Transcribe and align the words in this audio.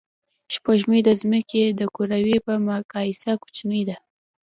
سپوږمۍ 0.53 0.99
د 1.07 1.09
ځمکې 1.21 1.63
د 1.79 1.81
کُرې 1.95 2.35
په 2.45 2.53
مقایسه 2.67 3.31
کوچنۍ 3.41 3.81
ده 3.89 3.97